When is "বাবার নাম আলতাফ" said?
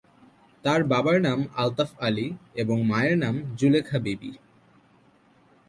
0.83-1.91